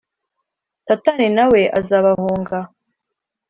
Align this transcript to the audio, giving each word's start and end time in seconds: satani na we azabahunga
satani 0.85 1.27
na 1.35 1.45
we 1.51 1.61
azabahunga 1.79 2.57